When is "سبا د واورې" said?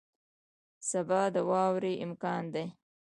0.89-1.93